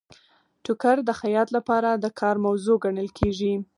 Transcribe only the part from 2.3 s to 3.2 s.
موضوع ګڼل